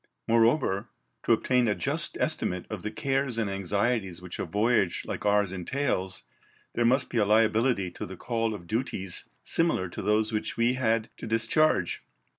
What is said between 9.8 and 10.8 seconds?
to those which we